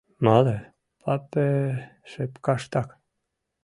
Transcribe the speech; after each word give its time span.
Мале, 0.23 0.57
папе 1.01 1.47
шепкаштак... 2.11 2.89